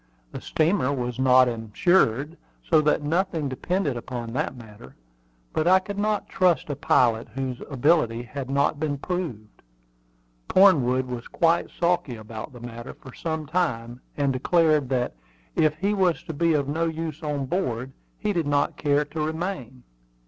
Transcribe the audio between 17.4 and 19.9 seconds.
board he did not care to remain.